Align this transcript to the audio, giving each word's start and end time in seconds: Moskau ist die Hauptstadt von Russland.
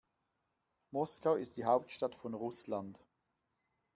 Moskau 0.89 1.35
ist 1.35 1.57
die 1.57 1.65
Hauptstadt 1.65 2.15
von 2.15 2.33
Russland. 2.33 2.99